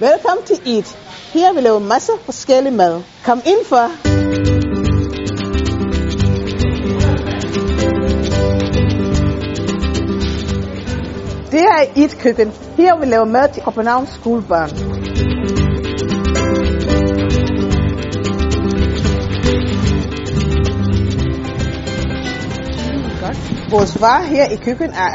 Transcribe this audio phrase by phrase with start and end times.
[0.00, 0.98] Velkommen til Eat.
[1.34, 3.02] Her vil vi lave masser af forskellig mad.
[3.24, 3.90] Kom indenfor.
[11.50, 12.52] Det er Eat køkken.
[12.76, 14.70] Her vil vi lave mad til Københavns skolebørn.
[23.70, 25.08] Vores varer her i køkken er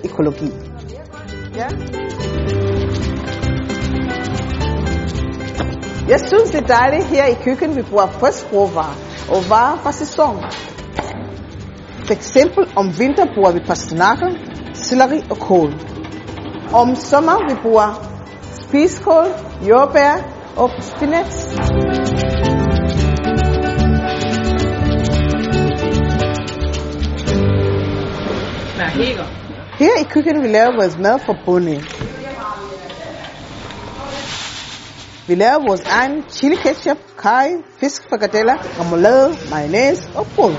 [0.00, 0.50] 90-100% økologi.
[1.56, 1.99] Ja.
[6.10, 8.96] Jeg synes, det er dejligt her i køkkenet, vi bruger frisk råvarer
[9.34, 10.36] og varer fra sæson.
[12.06, 14.30] For eksempel om vinter bruger vi pastinakker,
[14.74, 15.72] selleri og kål.
[16.72, 17.88] Om sommer vi bruger
[18.52, 19.26] spiskål,
[19.68, 20.14] jordbær
[20.56, 21.32] og spinat.
[29.78, 32.09] Her i køkkenet vi laver vores mad fra bunden.
[35.30, 37.50] Vi laver vores egen chili ketchup, kaj,
[37.80, 40.54] fisk, frikadeller, remoulade, mayonnaise og brød.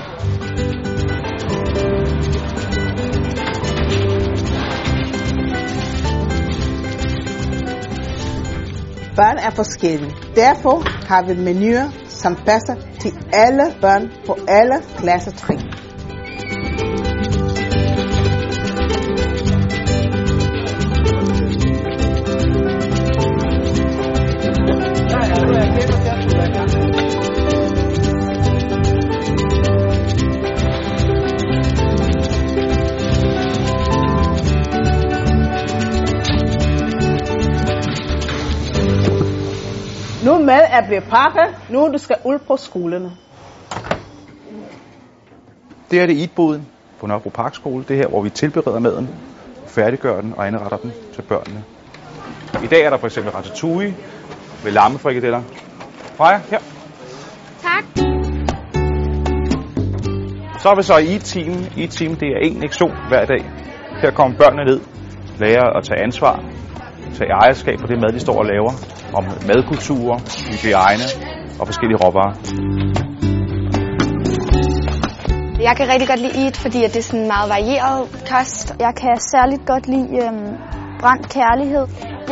[9.16, 10.16] Børn er forskellige.
[10.36, 15.71] Derfor har vi menuer, som passer til alle børn på alle klassetrin.
[40.52, 41.56] Mad er blevet pakket.
[41.70, 43.12] Nu du skal ud på skolerne.
[45.92, 46.68] Det er det Eatboden
[47.00, 47.84] på Nørrebro Parkskole.
[47.88, 49.10] Det er her, hvor vi tilbereder maden,
[49.68, 51.64] færdiggør den og anretter den til børnene.
[52.64, 53.96] I dag er der for eksempel ratatouille
[54.64, 55.42] med lammefrikadeller.
[56.18, 56.60] Freja, her.
[57.62, 57.84] Tak.
[60.60, 61.54] Så er vi så i Eat-team.
[61.78, 63.52] Eat-team, det er en lektion hver dag.
[64.02, 64.82] Her kommer børnene ned,
[65.40, 66.44] lærer at tage ansvar,
[67.14, 68.72] tage ejerskab på det mad, de står og laver,
[69.18, 70.18] om madkulturer,
[70.62, 71.08] hygiejne
[71.60, 72.34] og forskellige råvarer.
[75.68, 78.02] Jeg kan rigtig godt lide Eat, fordi at det er sådan meget varieret
[78.32, 78.68] kost.
[78.86, 80.52] Jeg kan særligt godt lide øhm,
[81.02, 81.86] brændt kærlighed.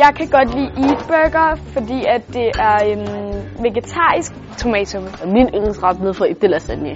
[0.04, 3.34] Jeg kan godt lide Eat Burger, fordi at det er øhm,
[3.66, 4.32] vegetarisk.
[4.58, 4.98] Tomato.
[5.36, 6.94] Min yndlingsret nede fra det er lasagne.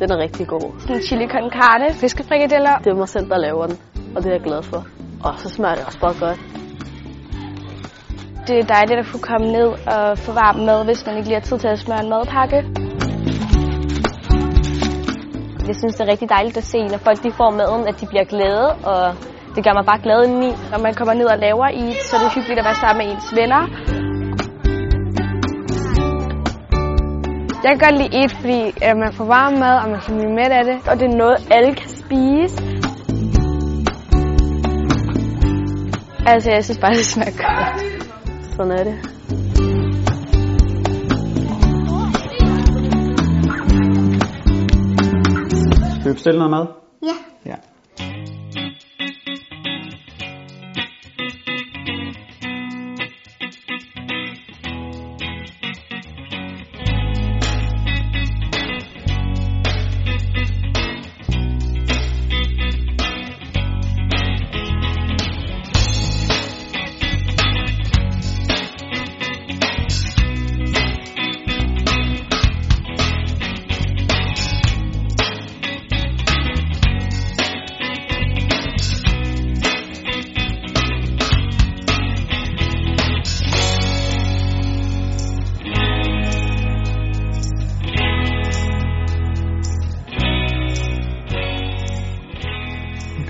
[0.00, 0.80] Den er rigtig god.
[0.80, 2.74] Sådan chili con carne, fiskefrikadeller.
[2.84, 3.76] Det er mig selv, der laver den,
[4.14, 4.86] og det er jeg glad for.
[5.24, 6.55] Og så smager det også bare godt.
[8.46, 11.40] Det er dejligt at kunne komme ned og få varm mad, hvis man ikke lige
[11.40, 12.56] har tid til at smøre en madpakke.
[15.68, 18.06] Jeg synes, det er rigtig dejligt at se, når folk de får maden, at de
[18.06, 19.02] bliver glade, og
[19.54, 20.50] det gør mig bare glad indeni.
[20.72, 23.06] Når man kommer ned og laver i, så er det hyggeligt at være sammen med
[23.14, 23.62] ens venner.
[27.64, 28.60] Jeg kan godt lide et, fordi
[29.02, 30.76] man får varm mad, og man kan blive mæt af det.
[30.90, 32.56] Og det er noget, alle kan spise.
[36.32, 37.95] Altså, jeg synes bare, det smager godt.
[38.56, 38.94] Sådan er det.
[46.00, 46.85] Skal vi bestille noget mad?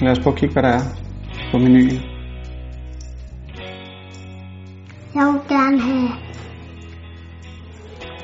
[0.00, 0.84] Lad os prøve at kigge, hvad der er
[1.50, 2.00] på menuen.
[5.14, 6.08] Jeg vil gerne have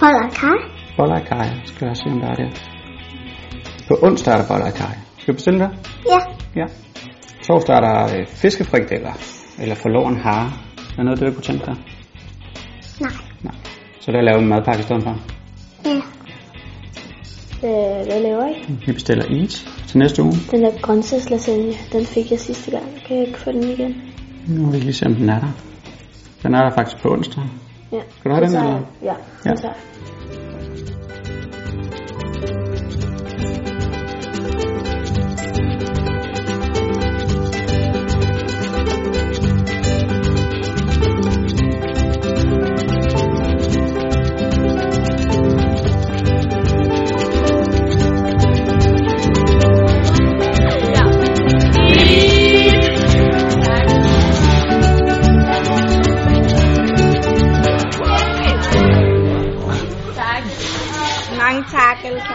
[0.00, 0.58] boller og kaj.
[0.96, 1.46] Boller i kaj.
[1.64, 2.50] Skal jeg se, om der er det.
[3.88, 4.94] På onsdag er der boller i kaj.
[5.18, 5.70] Skal vi bestille det?
[6.12, 6.20] Ja.
[6.60, 6.66] Ja.
[7.46, 9.12] Torsdag er der øh, fiskefrikadeller.
[9.62, 10.52] Eller forloren hare.
[10.92, 11.76] Er der noget, du kunne tænke dig?
[13.00, 13.12] Nej.
[13.42, 13.54] Nej.
[14.00, 15.16] Så der laver en madpakke i stedet for.
[15.84, 16.00] Ja.
[17.64, 18.72] Øh, hvad laver I?
[18.86, 19.50] Vi bestiller Eat
[19.88, 20.32] til næste uge.
[20.50, 22.84] Den der grøntsagslasagne, den fik jeg sidste gang.
[23.06, 23.94] Kan jeg ikke få den igen?
[24.48, 25.48] Nu vil vi lige se, om den er der.
[26.42, 27.42] Den er der faktisk på onsdag.
[27.92, 28.00] Ja.
[28.18, 28.70] Skal du have den, eller?
[28.72, 28.82] jeg.
[29.02, 29.12] Ja,
[29.44, 29.50] Ja.
[29.50, 29.74] den tager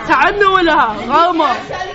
[0.07, 1.86] تعالوا لها غامض.